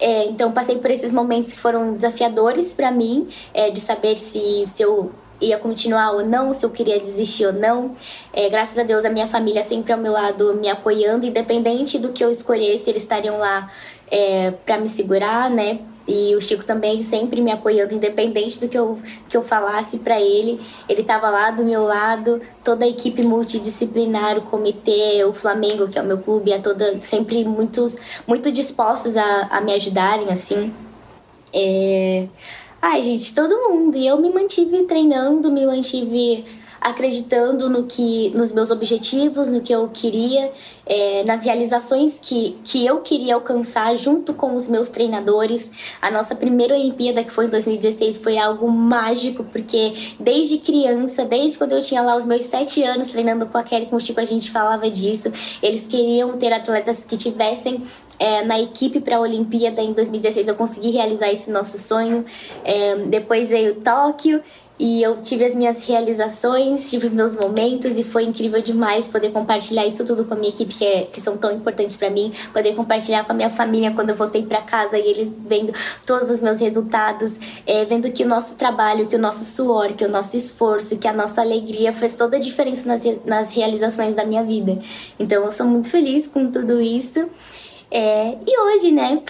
É, 0.00 0.26
então 0.26 0.52
passei 0.52 0.78
por 0.78 0.90
esses 0.90 1.12
momentos 1.12 1.52
que 1.52 1.58
foram 1.58 1.94
desafiadores 1.94 2.72
para 2.72 2.90
mim, 2.90 3.28
é, 3.52 3.70
de 3.70 3.80
saber 3.80 4.16
se, 4.18 4.64
se 4.66 4.82
eu 4.82 5.12
ia 5.40 5.58
continuar 5.58 6.12
ou 6.12 6.24
não, 6.24 6.54
se 6.54 6.64
eu 6.64 6.70
queria 6.70 6.98
desistir 6.98 7.46
ou 7.46 7.52
não. 7.52 7.94
É, 8.32 8.48
graças 8.48 8.78
a 8.78 8.82
Deus, 8.82 9.04
a 9.04 9.10
minha 9.10 9.26
família 9.26 9.62
sempre 9.62 9.92
ao 9.92 9.98
meu 9.98 10.12
lado 10.12 10.54
me 10.54 10.68
apoiando, 10.68 11.26
independente 11.26 11.98
do 11.98 12.12
que 12.12 12.24
eu 12.24 12.30
escolhesse, 12.30 12.90
eles 12.90 13.02
estariam 13.02 13.38
lá 13.38 13.70
é, 14.10 14.52
para 14.64 14.78
me 14.78 14.88
segurar, 14.88 15.50
né? 15.50 15.80
E 16.06 16.34
o 16.36 16.40
Chico 16.40 16.64
também 16.64 17.02
sempre 17.02 17.40
me 17.40 17.50
apoiando, 17.50 17.94
independente 17.94 18.60
do 18.60 18.68
que 18.68 18.78
eu, 18.78 18.98
que 19.28 19.36
eu 19.36 19.42
falasse 19.42 19.98
para 19.98 20.20
ele. 20.20 20.60
Ele 20.88 21.00
estava 21.00 21.30
lá 21.30 21.50
do 21.50 21.64
meu 21.64 21.84
lado, 21.84 22.42
toda 22.62 22.84
a 22.84 22.88
equipe 22.88 23.24
multidisciplinar, 23.24 24.36
o 24.36 24.42
comitê, 24.42 25.24
o 25.24 25.32
Flamengo, 25.32 25.88
que 25.88 25.98
é 25.98 26.02
o 26.02 26.06
meu 26.06 26.18
clube, 26.18 26.52
é 26.52 26.58
toda 26.58 27.00
sempre 27.00 27.44
muitos, 27.44 27.96
muito 28.26 28.52
dispostos 28.52 29.16
a, 29.16 29.48
a 29.50 29.60
me 29.62 29.72
ajudarem, 29.72 30.30
assim. 30.30 30.72
É... 31.52 32.28
Ai, 32.82 33.02
gente, 33.02 33.34
todo 33.34 33.70
mundo. 33.70 33.96
E 33.96 34.06
eu 34.06 34.18
me 34.18 34.30
mantive 34.30 34.82
treinando, 34.82 35.50
me 35.50 35.64
mantive 35.64 36.44
acreditando 36.84 37.70
no 37.70 37.84
que, 37.84 38.28
nos 38.36 38.52
meus 38.52 38.70
objetivos, 38.70 39.48
no 39.48 39.62
que 39.62 39.74
eu 39.74 39.88
queria, 39.88 40.52
é, 40.84 41.24
nas 41.24 41.42
realizações 41.42 42.18
que, 42.18 42.58
que 42.62 42.84
eu 42.84 43.00
queria 43.00 43.36
alcançar 43.36 43.96
junto 43.96 44.34
com 44.34 44.54
os 44.54 44.68
meus 44.68 44.90
treinadores. 44.90 45.72
A 46.02 46.10
nossa 46.10 46.34
primeira 46.34 46.74
Olimpíada, 46.74 47.24
que 47.24 47.30
foi 47.30 47.46
em 47.46 47.48
2016, 47.48 48.18
foi 48.18 48.36
algo 48.36 48.70
mágico, 48.70 49.42
porque 49.44 49.94
desde 50.20 50.58
criança, 50.58 51.24
desde 51.24 51.56
quando 51.56 51.72
eu 51.72 51.80
tinha 51.80 52.02
lá 52.02 52.18
os 52.18 52.26
meus 52.26 52.44
sete 52.44 52.82
anos 52.82 53.08
treinando 53.08 53.46
com 53.46 53.56
a 53.56 53.62
Kelly 53.62 53.86
com 53.86 53.96
o 53.96 54.00
Chico, 54.00 54.20
a 54.20 54.24
gente 54.26 54.50
falava 54.50 54.90
disso. 54.90 55.32
Eles 55.62 55.86
queriam 55.86 56.36
ter 56.36 56.52
atletas 56.52 57.02
que 57.02 57.16
tivessem 57.16 57.82
é, 58.18 58.44
na 58.44 58.60
equipe 58.60 59.00
para 59.00 59.16
a 59.16 59.20
Olimpíada 59.20 59.82
em 59.82 59.92
2016 59.92 60.46
eu 60.46 60.54
consegui 60.54 60.90
realizar 60.90 61.30
esse 61.32 61.50
nosso 61.50 61.78
sonho. 61.78 62.24
É, 62.62 62.96
depois 62.96 63.50
veio 63.50 63.76
Tóquio 63.76 64.42
e 64.78 65.02
eu 65.02 65.16
tive 65.22 65.44
as 65.44 65.54
minhas 65.54 65.86
realizações, 65.86 66.90
tive 66.90 67.08
meus 67.08 67.36
momentos 67.36 67.96
e 67.96 68.02
foi 68.02 68.24
incrível 68.24 68.60
demais 68.60 69.06
poder 69.06 69.30
compartilhar 69.30 69.86
isso 69.86 70.04
tudo 70.04 70.24
com 70.24 70.34
a 70.34 70.36
minha 70.36 70.48
equipe 70.48 70.74
que, 70.74 70.84
é, 70.84 71.02
que 71.04 71.20
são 71.20 71.36
tão 71.36 71.52
importantes 71.52 71.96
para 71.96 72.10
mim, 72.10 72.32
poder 72.52 72.74
compartilhar 72.74 73.24
com 73.24 73.32
a 73.32 73.34
minha 73.34 73.50
família 73.50 73.92
quando 73.92 74.10
eu 74.10 74.16
voltei 74.16 74.44
para 74.44 74.60
casa 74.62 74.98
e 74.98 75.08
eles 75.08 75.36
vendo 75.46 75.72
todos 76.04 76.28
os 76.28 76.42
meus 76.42 76.60
resultados, 76.60 77.38
é, 77.66 77.84
vendo 77.84 78.10
que 78.10 78.24
o 78.24 78.28
nosso 78.28 78.58
trabalho, 78.58 79.06
que 79.06 79.14
o 79.14 79.18
nosso 79.18 79.44
suor, 79.44 79.92
que 79.92 80.04
o 80.04 80.08
nosso 80.08 80.36
esforço, 80.36 80.98
que 80.98 81.06
a 81.06 81.12
nossa 81.12 81.40
alegria 81.40 81.92
fez 81.92 82.16
toda 82.16 82.36
a 82.36 82.40
diferença 82.40 82.88
nas, 82.88 83.04
nas 83.24 83.52
realizações 83.52 84.16
da 84.16 84.24
minha 84.24 84.42
vida. 84.42 84.80
Então 85.20 85.44
eu 85.44 85.52
sou 85.52 85.66
muito 85.66 85.88
feliz 85.88 86.26
com 86.26 86.50
tudo 86.50 86.80
isso. 86.80 87.28
É, 87.90 88.36
e 88.44 88.60
hoje, 88.60 88.90
né, 88.90 89.22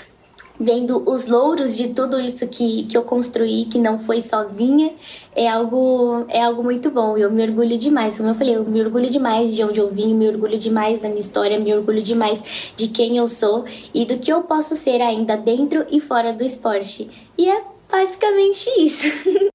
vendo 0.59 1.03
os 1.09 1.27
louros 1.27 1.77
de 1.77 1.95
tudo 1.95 2.19
isso 2.21 2.47
que, 2.49 2.85
que 2.85 2.97
eu 2.97 3.03
construí, 3.03 3.65
que 3.67 3.79
não 3.79 3.99
foi 3.99 4.23
sozinha, 4.23 4.93
é 5.35 5.49
algo, 5.49 6.25
é 6.29 6.43
algo 6.43 6.63
muito 6.63 6.91
bom. 6.91 7.17
Eu 7.17 7.31
me 7.31 7.43
orgulho 7.43 7.77
demais, 7.77 8.17
como 8.17 8.29
eu 8.29 8.35
falei, 8.35 8.57
eu 8.57 8.65
me 8.65 8.81
orgulho 8.81 9.11
demais 9.11 9.55
de 9.55 9.65
onde 9.65 9.81
eu 9.81 9.89
vim, 9.89 10.15
me 10.15 10.29
orgulho 10.29 10.59
demais 10.59 11.01
da 11.01 11.09
minha 11.09 11.21
história, 11.21 11.59
me 11.59 11.75
orgulho 11.75 12.03
demais 12.03 12.73
de 12.77 12.89
quem 12.89 13.17
eu 13.17 13.27
sou 13.27 13.65
e 13.93 14.05
do 14.05 14.19
que 14.19 14.33
eu 14.33 14.43
posso 14.43 14.77
ser 14.77 15.01
ainda 15.01 15.37
dentro 15.37 15.87
e 15.91 16.01
fora 16.01 16.33
do 16.33 16.45
esporte. 16.45 17.11
E 17.37 17.49
é 17.49 17.63
basicamente 17.91 18.69
isso. 18.79 19.09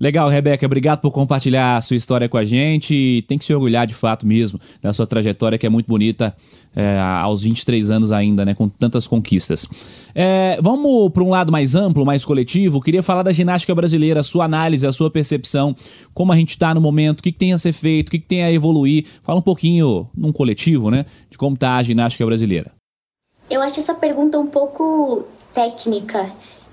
Legal, 0.00 0.30
Rebeca, 0.30 0.64
obrigado 0.64 1.00
por 1.00 1.10
compartilhar 1.10 1.76
a 1.76 1.80
sua 1.82 1.94
história 1.94 2.26
com 2.26 2.38
a 2.38 2.44
gente. 2.44 3.22
Tem 3.28 3.36
que 3.36 3.44
se 3.44 3.52
orgulhar 3.52 3.86
de 3.86 3.92
fato 3.92 4.26
mesmo 4.26 4.58
da 4.80 4.94
sua 4.94 5.06
trajetória, 5.06 5.58
que 5.58 5.66
é 5.66 5.68
muito 5.68 5.86
bonita 5.86 6.34
é, 6.74 6.98
aos 6.98 7.42
23 7.42 7.90
anos 7.90 8.10
ainda, 8.10 8.42
né, 8.46 8.54
com 8.54 8.66
tantas 8.66 9.06
conquistas. 9.06 9.68
É, 10.14 10.58
vamos 10.62 11.12
para 11.12 11.22
um 11.22 11.28
lado 11.28 11.52
mais 11.52 11.74
amplo, 11.74 12.06
mais 12.06 12.24
coletivo. 12.24 12.80
Queria 12.80 13.02
falar 13.02 13.22
da 13.22 13.30
ginástica 13.30 13.74
brasileira, 13.74 14.20
a 14.20 14.22
sua 14.22 14.46
análise, 14.46 14.86
a 14.86 14.92
sua 14.92 15.10
percepção, 15.10 15.76
como 16.14 16.32
a 16.32 16.36
gente 16.36 16.50
está 16.50 16.74
no 16.74 16.80
momento, 16.80 17.20
o 17.20 17.22
que, 17.22 17.30
que, 17.30 17.38
tem 17.38 17.52
a 17.52 17.58
ser 17.58 17.74
feito, 17.74 18.08
o 18.08 18.12
que, 18.12 18.20
que 18.20 18.26
tem 18.26 18.42
a 18.42 18.50
evoluir. 18.50 19.04
Fala 19.22 19.38
um 19.38 19.42
pouquinho, 19.42 20.08
num 20.16 20.32
coletivo, 20.32 20.90
né, 20.90 21.04
de 21.28 21.36
como 21.36 21.56
está 21.56 21.76
a 21.76 21.82
ginástica 21.82 22.24
brasileira. 22.24 22.72
Eu 23.50 23.60
acho 23.60 23.78
essa 23.78 23.92
pergunta 23.92 24.38
um 24.38 24.46
pouco 24.46 25.24
técnica 25.52 26.30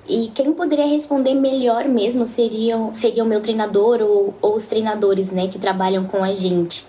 e 0.08 0.32
quem 0.34 0.54
poderia 0.54 0.88
responder 0.88 1.34
melhor 1.34 1.86
mesmo 1.86 2.26
seria, 2.26 2.78
seria 2.94 3.24
o 3.24 3.28
meu 3.28 3.42
treinador 3.42 4.02
ou, 4.02 4.34
ou 4.42 4.56
os 4.56 4.68
treinadores 4.68 5.32
né, 5.32 5.48
que 5.48 5.60
trabalham 5.60 6.06
com 6.06 6.24
a 6.24 6.34
gente. 6.34 6.86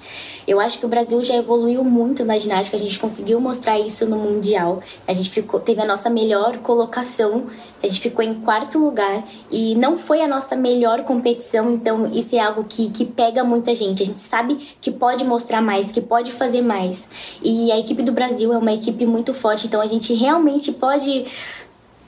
Eu 0.49 0.59
acho 0.61 0.79
que 0.79 0.87
o 0.87 0.89
Brasil 0.89 1.23
já 1.23 1.37
evoluiu 1.37 1.85
muito 1.85 2.25
na 2.25 2.39
ginástica, 2.39 2.75
a 2.75 2.81
gente 2.81 2.99
conseguiu 2.99 3.39
mostrar 3.39 3.79
isso 3.79 4.07
no 4.07 4.17
Mundial. 4.17 4.83
A 5.07 5.13
gente 5.13 5.29
ficou, 5.29 5.61
teve 5.61 5.83
a 5.83 5.85
nossa 5.85 6.09
melhor 6.09 6.57
colocação, 6.59 7.49
a 7.83 7.87
gente 7.87 8.01
ficou 8.01 8.25
em 8.25 8.33
quarto 8.33 8.79
lugar 8.79 9.25
e 9.51 9.75
não 9.75 9.95
foi 9.95 10.23
a 10.23 10.27
nossa 10.27 10.57
melhor 10.57 11.05
competição, 11.05 11.71
então 11.71 12.11
isso 12.13 12.35
é 12.35 12.39
algo 12.39 12.65
que, 12.65 12.89
que 12.89 13.05
pega 13.05 13.45
muita 13.45 13.75
gente. 13.75 14.03
A 14.03 14.07
gente 14.07 14.21
sabe 14.21 14.55
que 14.81 14.91
pode 14.91 15.23
mostrar 15.23 15.61
mais, 15.61 15.93
que 15.93 16.01
pode 16.01 16.33
fazer 16.33 16.63
mais. 16.63 17.07
E 17.43 17.71
a 17.71 17.79
equipe 17.79 18.03
do 18.03 18.13
Brasil 18.13 18.51
é 18.51 18.57
uma 18.57 18.73
equipe 18.73 19.05
muito 19.05 19.35
forte, 19.35 19.67
então 19.67 19.83
a 19.83 19.87
gente 19.87 20.15
realmente 20.15 20.73
pode 20.73 21.27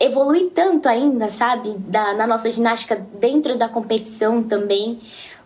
evoluir 0.01 0.51
tanto 0.55 0.89
ainda, 0.89 1.29
sabe? 1.29 1.75
Da, 1.79 2.15
na 2.15 2.27
nossa 2.27 2.51
ginástica 2.51 3.07
dentro 3.21 3.57
da 3.57 3.69
competição 3.69 4.43
também. 4.43 4.99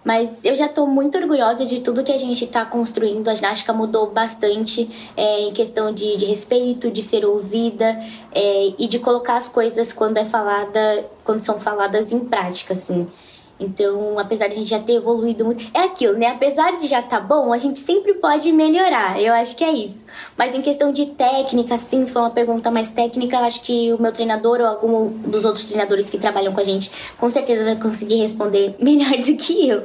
Mas 0.05 0.45
eu 0.45 0.55
já 0.55 0.67
estou 0.67 0.87
muito 0.87 1.17
orgulhosa 1.17 1.65
de 1.65 1.81
tudo 1.81 2.05
que 2.05 2.13
a 2.13 2.19
gente 2.19 2.45
está 2.45 2.65
construindo. 2.65 3.27
A 3.27 3.35
ginástica 3.35 3.73
mudou 3.73 4.11
bastante 4.11 4.89
é, 5.17 5.41
em 5.41 5.53
questão 5.53 5.93
de, 5.93 6.17
de, 6.17 6.27
respeito, 6.27 6.91
de 6.91 7.03
ser 7.03 7.25
ouvida 7.25 7.99
é, 8.31 8.75
e 8.79 8.87
de 8.87 8.99
colocar 8.99 9.37
as 9.37 9.49
coisas 9.49 9.95
quando 9.95 10.19
é 10.19 10.25
falada, 10.25 11.07
quando 11.25 11.41
são 11.41 11.59
faladas 11.59 12.13
em 12.13 12.21
prática, 12.21 12.75
assim. 12.75 13.07
Então, 13.59 14.19
apesar 14.19 14.49
de 14.49 14.55
a 14.55 14.59
gente 14.59 14.69
já 14.69 14.81
ter 14.81 14.95
evoluído 14.95 15.45
muito, 15.45 15.65
é 15.73 15.85
aquilo, 15.85 16.19
né? 16.19 16.27
Apesar 16.27 16.73
de 16.73 16.89
já 16.89 17.01
estar 17.01 17.21
tá 17.21 17.27
bom, 17.27 17.53
a 17.53 17.59
gente 17.59 17.79
sempre 17.79 18.15
pode 18.15 18.51
melhorar. 18.51 19.21
Eu 19.21 19.33
acho 19.35 19.57
que 19.57 19.63
é 19.63 19.73
isso. 19.73 20.05
Mas 20.37 20.55
em 20.55 20.61
questão 20.61 20.93
de 20.93 21.07
técnica, 21.07 21.77
sim, 21.79 22.05
se 22.05 22.13
for 22.13 22.21
uma 22.21 22.31
pergunta 22.31 22.71
mais 22.71 22.89
técnica, 22.89 23.37
eu 23.37 23.45
acho 23.45 23.63
que 23.63 23.93
o 23.93 24.03
meu 24.03 24.13
treinador 24.13 24.61
ou 24.61 24.67
algum 24.67 25.09
dos 25.31 25.45
outros 25.45 25.67
treinadores 25.67 26.11
que 26.11 26.19
trabalham 26.19 26.53
com 26.53 26.61
a 26.61 26.65
gente, 26.65 26.91
com 27.17 27.31
certeza 27.31 27.65
vai 27.65 27.77
conseguir 27.77 28.17
responder 28.17 28.75
melhor 28.83 29.17
do 29.19 29.37
que 29.37 29.69
eu. 29.69 29.83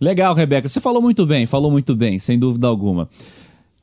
Legal, 0.00 0.34
Rebeca. 0.34 0.68
Você 0.68 0.80
falou 0.80 1.02
muito 1.02 1.26
bem, 1.26 1.46
falou 1.46 1.70
muito 1.70 1.94
bem, 1.94 2.18
sem 2.18 2.38
dúvida 2.38 2.66
alguma. 2.66 3.08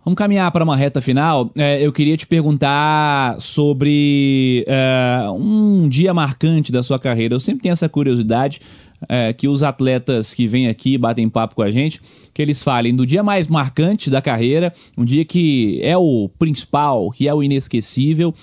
Vamos 0.07 0.17
caminhar 0.17 0.49
para 0.53 0.63
uma 0.63 0.77
reta 0.77 1.01
final. 1.01 1.51
É, 1.53 1.85
eu 1.85 1.91
queria 1.91 2.15
te 2.15 2.25
perguntar 2.25 3.35
sobre 3.41 4.63
é, 4.65 5.29
um 5.31 5.85
dia 5.89 6.13
marcante 6.13 6.71
da 6.71 6.81
sua 6.81 6.97
carreira. 6.97 7.35
Eu 7.35 7.41
sempre 7.41 7.63
tenho 7.63 7.73
essa 7.73 7.89
curiosidade 7.89 8.61
é, 9.07 9.33
que 9.33 9.47
os 9.47 9.63
atletas 9.63 10.33
que 10.33 10.47
vêm 10.47 10.67
aqui 10.67 10.97
batem 10.97 11.29
papo 11.29 11.55
com 11.55 11.61
a 11.61 11.69
gente, 11.69 12.01
que 12.33 12.41
eles 12.41 12.63
falem 12.63 12.95
do 12.95 13.05
dia 13.05 13.23
mais 13.23 13.47
marcante 13.47 14.09
da 14.09 14.21
carreira, 14.21 14.73
um 14.97 15.05
dia 15.05 15.23
que 15.25 15.79
é 15.81 15.97
o 15.97 16.29
principal, 16.39 17.11
que 17.11 17.27
é 17.27 17.33
o 17.33 17.43
inesquecível, 17.43 18.33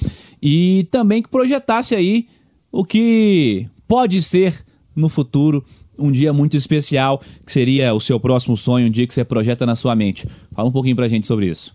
e 0.43 0.87
também 0.91 1.23
que 1.23 1.29
projetasse 1.29 1.95
aí 1.95 2.27
o 2.71 2.85
que 2.85 3.67
pode 3.87 4.21
ser 4.23 4.65
no 4.95 5.09
futuro 5.09 5.65
um 5.99 6.11
dia 6.11 6.33
muito 6.33 6.57
especial, 6.57 7.21
que 7.45 7.53
seria 7.53 7.95
o 7.95 8.01
seu 8.01 8.19
próximo 8.19 8.57
sonho, 8.57 8.89
um 8.89 8.91
dia 8.91 9.07
que 9.07 9.15
você 9.15 9.25
projeta 9.25 9.65
na 9.65 9.77
sua 9.77 9.95
mente. 9.95 10.27
Fala 10.53 10.69
um 10.69 10.73
pouquinho 10.73 10.97
pra 10.97 11.09
gente 11.09 11.27
sobre 11.27 11.47
isso. 11.47 11.75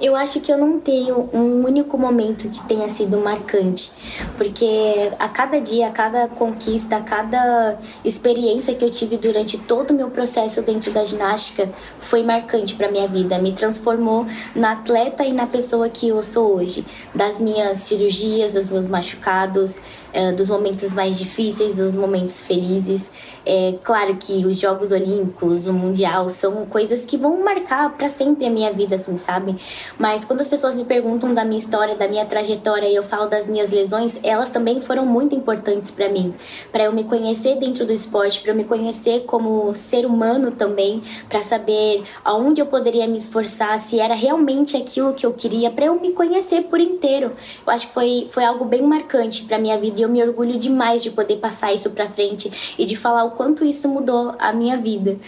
Eu 0.00 0.16
acho 0.16 0.40
que 0.40 0.50
eu 0.50 0.56
não 0.56 0.80
tenho 0.80 1.28
um 1.30 1.62
único 1.62 1.98
momento 1.98 2.48
que 2.48 2.66
tenha 2.66 2.88
sido 2.88 3.18
marcante, 3.18 3.92
porque 4.38 5.10
a 5.18 5.28
cada 5.28 5.60
dia, 5.60 5.88
a 5.88 5.90
cada 5.90 6.26
conquista, 6.26 6.96
a 6.96 7.02
cada 7.02 7.78
experiência 8.02 8.74
que 8.74 8.82
eu 8.82 8.88
tive 8.88 9.18
durante 9.18 9.58
todo 9.58 9.90
o 9.90 9.94
meu 9.94 10.08
processo 10.08 10.62
dentro 10.62 10.90
da 10.90 11.04
ginástica 11.04 11.70
foi 11.98 12.22
marcante 12.22 12.76
para 12.76 12.90
minha 12.90 13.06
vida, 13.06 13.38
me 13.38 13.52
transformou 13.52 14.24
na 14.54 14.72
atleta 14.72 15.22
e 15.22 15.34
na 15.34 15.46
pessoa 15.46 15.90
que 15.90 16.08
eu 16.08 16.22
sou 16.22 16.56
hoje, 16.56 16.86
das 17.14 17.38
minhas 17.38 17.80
cirurgias, 17.80 18.54
dos 18.54 18.70
meus 18.70 18.86
machucados, 18.86 19.80
eh, 20.12 20.32
dos 20.32 20.48
momentos 20.48 20.92
mais 20.92 21.18
difíceis, 21.18 21.76
dos 21.76 21.94
momentos 21.94 22.44
felizes. 22.44 23.10
É 23.46 23.74
claro 23.82 24.16
que 24.16 24.44
os 24.44 24.58
Jogos 24.58 24.90
Olímpicos, 24.90 25.66
o 25.66 25.72
Mundial, 25.72 26.28
são 26.28 26.66
coisas 26.66 27.06
que 27.06 27.16
vão 27.16 27.42
marcar 27.42 27.90
para 27.96 28.08
sempre 28.08 28.44
a 28.44 28.50
minha 28.50 28.72
vida, 28.72 28.96
assim, 28.96 29.16
sabe? 29.16 29.56
Mas 29.98 30.24
quando 30.24 30.40
as 30.40 30.48
pessoas 30.48 30.74
me 30.74 30.84
perguntam 30.84 31.32
da 31.32 31.44
minha 31.44 31.58
história, 31.58 31.94
da 31.94 32.08
minha 32.08 32.26
trajetória 32.26 32.88
e 32.88 32.94
eu 32.94 33.02
falo 33.02 33.26
das 33.26 33.46
minhas 33.46 33.70
lesões, 33.70 34.18
elas 34.22 34.50
também 34.50 34.80
foram 34.80 35.06
muito 35.06 35.34
importantes 35.34 35.90
para 35.90 36.08
mim, 36.08 36.34
para 36.72 36.84
eu 36.84 36.92
me 36.92 37.04
conhecer 37.04 37.56
dentro 37.56 37.86
do 37.86 37.92
esporte, 37.92 38.40
para 38.40 38.50
eu 38.50 38.56
me 38.56 38.64
conhecer 38.64 39.20
como 39.26 39.74
ser 39.74 40.04
humano 40.04 40.50
também, 40.50 41.02
para 41.28 41.42
saber 41.42 42.02
aonde 42.24 42.60
eu 42.60 42.66
poderia 42.66 43.06
me 43.06 43.16
esforçar, 43.16 43.78
se 43.78 44.00
era 44.00 44.14
realmente 44.14 44.76
aquilo 44.76 45.14
que 45.14 45.24
eu 45.24 45.32
queria, 45.32 45.70
para 45.70 45.86
eu 45.86 45.98
me 46.00 46.12
conhecer 46.12 46.64
por 46.64 46.80
inteiro. 46.80 47.32
Eu 47.66 47.72
acho 47.72 47.88
que 47.88 47.94
foi, 47.94 48.26
foi 48.30 48.44
algo 48.44 48.64
bem 48.64 48.82
marcante 48.82 49.44
para 49.44 49.58
minha 49.58 49.78
vida 49.78 49.99
e 50.00 50.02
eu 50.02 50.08
me 50.08 50.22
orgulho 50.22 50.58
demais 50.58 51.02
de 51.02 51.10
poder 51.10 51.36
passar 51.36 51.74
isso 51.74 51.90
para 51.90 52.08
frente 52.08 52.74
e 52.78 52.86
de 52.86 52.96
falar 52.96 53.24
o 53.24 53.32
quanto 53.32 53.64
isso 53.64 53.86
mudou 53.86 54.34
a 54.38 54.52
minha 54.52 54.78
vida. 54.78 55.18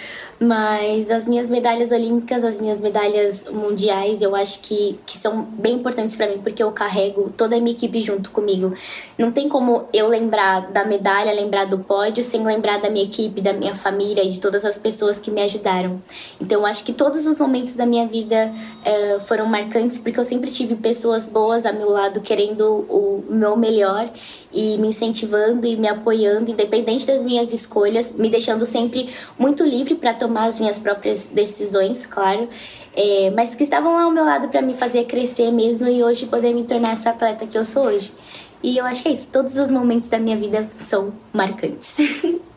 Mas 0.41 1.11
as 1.11 1.29
minhas 1.29 1.49
medalhas 1.49 1.93
olímpicas, 1.93 2.45
as 2.45 2.61
minhas 2.61 2.81
medalhas 2.81 3.47
mundiais, 3.49 4.23
eu 4.23 4.35
acho 4.35 4.63
que, 4.63 4.99
que 5.07 5.17
são 5.17 5.43
bem 5.43 5.75
importantes 5.75 6.17
para 6.17 6.27
mim, 6.27 6.39
porque 6.43 6.63
eu 6.63 6.73
carrego 6.73 7.33
toda 7.37 7.55
a 7.55 7.61
minha 7.61 7.73
equipe 7.73 8.01
junto 8.01 8.31
comigo. 8.31 8.75
Não 9.17 9.31
tem 9.31 9.49
como 9.49 9.85
eu 9.93 10.09
lembrar 10.09 10.73
da 10.73 10.85
medalha, 10.85 11.33
lembrar 11.33 11.67
do 11.67 11.79
pódio, 11.79 12.25
sem 12.25 12.43
lembrar 12.45 12.81
da 12.81 12.91
minha 12.91 13.05
equipe, 13.05 13.41
da 13.41 13.53
minha 13.53 13.77
família 13.77 14.25
e 14.25 14.31
de 14.31 14.41
todas 14.41 14.65
as 14.65 14.79
pessoas 14.79 15.21
que 15.21 15.31
me 15.31 15.43
ajudaram. 15.43 16.03
Então, 16.41 16.61
eu 16.61 16.67
acho 16.67 16.83
que 16.83 16.93
todos 16.93 17.25
os 17.27 17.39
momentos 17.39 17.75
da 17.75 17.87
minha 17.87 18.07
vida 18.07 18.53
uh, 18.81 19.21
foram 19.21 19.47
marcantes, 19.47 19.99
porque 19.99 20.19
eu 20.19 20.25
sempre 20.25 20.51
tive 20.51 20.75
pessoas 20.75 21.29
boas 21.29 21.65
a 21.65 21.73
meu 21.73 21.91
lado, 21.91 22.21
querendo 22.21 22.85
o 22.89 23.23
meu 23.29 23.57
melhor 23.57 24.11
e 24.53 24.77
me 24.79 24.89
incentivando 24.89 25.67
e 25.67 25.77
me 25.77 25.89
apoiando, 25.89 26.51
independente 26.51 27.07
das 27.07 27.25
minhas 27.25 27.53
escolhas, 27.53 28.15
me 28.15 28.29
deixando 28.29 28.67
sempre 28.67 29.11
muito 29.39 29.65
livre 29.65 29.95
para 29.95 30.15
tomar 30.15 30.47
as 30.47 30.59
minhas 30.61 30.79
próprias 30.79 31.29
decisões, 31.29 32.07
claro, 32.07 32.49
é, 32.95 33.31
mas 33.31 33.55
que 33.55 33.65
estavam 33.65 33.99
ao 33.99 34.11
meu 34.11 34.25
lado 34.25 34.49
para 34.49 34.63
me 34.63 34.75
fazer 34.75 35.05
crescer 35.05 35.51
mesmo 35.51 35.89
e 35.89 36.03
hoje 36.03 36.27
poder 36.27 36.53
me 36.55 36.65
tornar 36.65 36.93
essa 36.93 37.11
atleta 37.11 37.47
que 37.47 37.57
eu 37.57 37.65
sou 37.65 37.87
hoje. 37.87 38.13
E 38.63 38.79
eu 38.79 38.85
acho 38.85 39.03
que 39.03 39.09
é 39.09 39.13
isso, 39.13 39.29
todos 39.33 39.57
os 39.57 39.71
momentos 39.71 40.09
da 40.09 40.19
minha 40.19 40.37
vida 40.37 40.71
são 40.79 41.13
marcantes. 41.33 41.99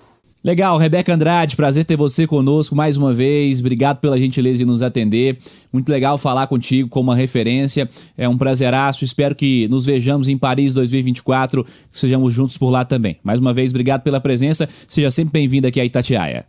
Legal, 0.45 0.77
Rebeca 0.77 1.11
Andrade, 1.11 1.55
prazer 1.55 1.85
ter 1.85 1.95
você 1.95 2.27
conosco 2.27 2.75
mais 2.75 2.97
uma 2.97 3.11
vez. 3.11 3.59
Obrigado 3.59 3.97
pela 3.97 4.15
gentileza 4.15 4.59
de 4.59 4.65
nos 4.65 4.83
atender. 4.83 5.39
Muito 5.73 5.89
legal 5.89 6.19
falar 6.19 6.45
contigo 6.45 6.87
como 6.87 7.09
uma 7.09 7.15
referência. 7.15 7.89
É 8.15 8.29
um 8.29 8.37
prazeraço. 8.37 9.03
Espero 9.03 9.33
que 9.33 9.67
nos 9.69 9.87
vejamos 9.87 10.27
em 10.27 10.37
Paris 10.37 10.71
2024, 10.75 11.63
que 11.63 11.99
sejamos 11.99 12.31
juntos 12.31 12.59
por 12.59 12.69
lá 12.69 12.85
também. 12.85 13.17
Mais 13.23 13.39
uma 13.39 13.55
vez, 13.55 13.71
obrigado 13.71 14.03
pela 14.03 14.21
presença. 14.21 14.69
Seja 14.87 15.09
sempre 15.09 15.31
bem-vindo 15.31 15.65
aqui 15.65 15.81
a 15.81 15.85
Itatiaia. 15.85 16.45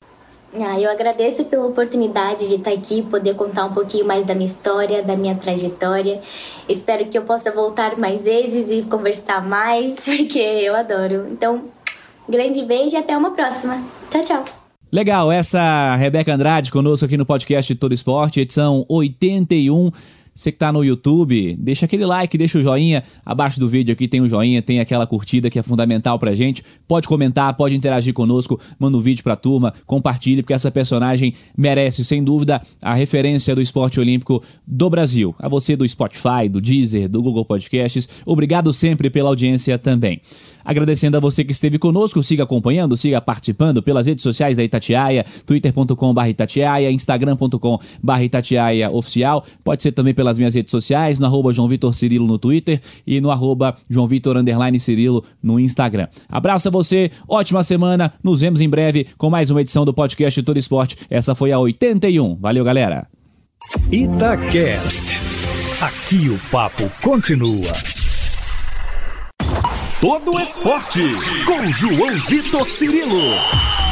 Ah, 0.61 0.79
eu 0.79 0.91
agradeço 0.91 1.47
pela 1.47 1.65
oportunidade 1.65 2.49
de 2.49 2.57
estar 2.57 2.73
aqui, 2.73 3.01
poder 3.01 3.35
contar 3.35 3.65
um 3.65 3.73
pouquinho 3.73 4.07
mais 4.07 4.27
da 4.27 4.35
minha 4.35 4.47
história, 4.47 5.03
da 5.03 5.17
minha 5.17 5.35
trajetória. 5.37 6.21
Espero 6.69 7.07
que 7.07 7.17
eu 7.17 7.23
possa 7.23 7.51
voltar 7.51 7.99
mais 7.99 8.25
vezes 8.25 8.71
e 8.71 8.83
conversar 8.83 9.43
mais, 9.43 10.01
porque 10.05 10.39
eu 10.39 10.77
adoro. 10.77 11.29
Então, 11.31 11.75
Grande 12.29 12.63
beijo 12.65 12.95
e 12.95 12.99
até 12.99 13.17
uma 13.17 13.31
próxima. 13.33 13.83
Tchau, 14.11 14.25
tchau. 14.25 14.45
Legal, 14.93 15.31
essa 15.33 15.97
Rebeca 15.97 16.33
Andrade 16.33 16.71
conosco 16.71 17.05
aqui 17.05 17.17
no 17.17 17.27
podcast 17.27 17.75
Todo 17.75 17.93
Esporte, 17.93 18.41
edição 18.41 18.85
81. 18.89 19.91
Você 20.37 20.53
que 20.53 20.59
tá 20.59 20.71
no 20.71 20.85
YouTube, 20.85 21.57
deixa 21.59 21.87
aquele 21.87 22.05
like, 22.05 22.37
deixa 22.37 22.59
o 22.59 22.63
joinha. 22.63 23.03
Abaixo 23.25 23.59
do 23.59 23.67
vídeo 23.67 23.95
aqui 23.95 24.07
tem 24.07 24.21
o 24.21 24.25
um 24.25 24.29
joinha, 24.29 24.61
tem 24.61 24.81
aquela 24.81 25.07
curtida 25.07 25.49
que 25.49 25.59
é 25.59 25.63
fundamental 25.63 26.19
pra 26.19 26.35
gente. 26.35 26.63
Pode 26.87 27.09
comentar, 27.09 27.55
pode 27.55 27.75
interagir 27.75 28.13
conosco, 28.13 28.61
manda 28.79 28.99
um 28.99 29.01
vídeo 29.01 29.25
pra 29.25 29.35
turma, 29.35 29.73
compartilhe, 29.87 30.43
porque 30.43 30.53
essa 30.53 30.71
personagem 30.71 31.33
merece, 31.57 32.05
sem 32.05 32.23
dúvida, 32.23 32.61
a 32.83 32.93
referência 32.93 33.55
do 33.55 33.63
esporte 33.63 33.99
olímpico 33.99 34.43
do 34.67 34.91
Brasil. 34.91 35.35
A 35.39 35.49
você 35.49 35.75
do 35.75 35.89
Spotify, 35.89 36.51
do 36.51 36.61
Deezer, 36.61 37.09
do 37.09 37.23
Google 37.23 37.47
Podcasts, 37.47 38.07
obrigado 38.27 38.75
sempre 38.75 39.09
pela 39.09 39.31
audiência 39.31 39.79
também. 39.79 40.21
Agradecendo 40.63 41.17
a 41.17 41.21
você 41.21 41.45
que 41.45 41.53
esteve 41.53 41.79
conosco, 41.79 42.23
siga 42.23 42.43
acompanhando, 42.43 42.97
siga 42.97 43.21
participando 43.21 43.81
pelas 43.83 44.07
redes 44.07 44.23
sociais 44.23 44.57
da 44.57 44.65
Itatiaia, 44.65 45.25
twitter.com.br 45.47 46.29
Itatiaia, 46.29 46.91
instagram.com.br 46.91 48.23
Itatiaia 48.23 48.91
oficial. 48.91 49.45
Pode 49.63 49.83
ser 49.83 49.93
também 49.93 50.13
pelas 50.27 50.39
minhas 50.39 50.57
redes 50.57 50.73
sociais, 50.73 51.21
no 51.21 51.27
arroba 51.27 51.53
João 51.53 51.69
Vitor 51.69 51.95
Cirilo 51.95 52.27
no 52.27 52.37
Twitter 52.37 52.81
e 53.07 53.21
no 53.21 53.31
arroba 53.31 53.77
João 53.89 54.09
Vitor 54.09 54.37
Underline 54.37 54.81
Cirilo 54.81 55.23
no 55.41 55.61
Instagram. 55.61 56.09
Abraço 56.29 56.67
a 56.67 56.71
você, 56.71 57.11
ótima 57.29 57.63
semana, 57.63 58.13
nos 58.25 58.41
vemos 58.41 58.61
em 58.61 58.69
breve 58.69 59.07
com 59.17 59.31
mais 59.31 59.53
uma 59.53 59.61
edição 59.61 59.85
do 59.85 59.95
podcast 59.95 60.43
Todo 60.43 60.59
Esporte. 60.59 60.97
Essa 61.09 61.37
foi 61.37 61.53
a 61.53 61.59
81. 61.61 62.37
Valeu, 62.41 62.65
galera. 62.65 63.07
Itacast. 63.93 65.21
Aqui 65.81 66.29
o 66.29 66.39
papo 66.51 66.91
continua. 67.01 67.96
Todo 70.01 70.39
esporte 70.39 71.01
com 71.47 71.73
João 71.73 72.21
Vitor 72.29 72.69
Cirilo. 72.69 73.19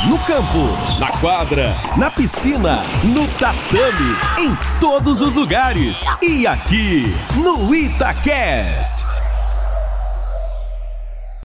No 0.06 0.18
campo, 0.18 0.98
na 1.00 1.10
quadra, 1.12 1.74
na 1.96 2.10
piscina, 2.10 2.82
no 3.02 3.26
tatame, 3.38 4.14
em 4.38 4.54
todos 4.78 5.22
os 5.22 5.34
lugares. 5.34 6.04
E 6.22 6.46
aqui 6.46 7.04
no 7.42 7.74
Itacast. 7.74 9.02